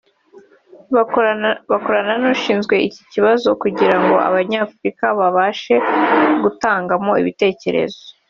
[1.71, 5.75] bakorana n’ushinzwe iki kibazo[…] kugira ngo Abanyafurika babashe
[6.43, 8.01] gutangamo ibitekerezo